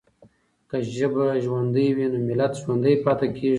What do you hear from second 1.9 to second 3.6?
وي نو ملت ژوندی پاتې کېږي.